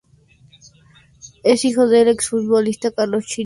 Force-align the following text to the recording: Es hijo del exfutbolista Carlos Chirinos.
Es 1.43 1.63
hijo 1.63 1.85
del 1.87 2.07
exfutbolista 2.07 2.89
Carlos 2.89 3.23
Chirinos. 3.27 3.39